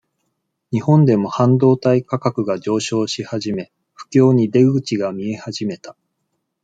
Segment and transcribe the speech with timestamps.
[0.71, 5.95] 日本でも、半導体価格が上昇し始め、不況に、出口が見え始めた。